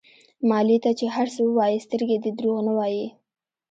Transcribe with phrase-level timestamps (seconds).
[0.49, 3.07] مالې ته چې هر څه ووايې سترګې دې دروغ نه وايي.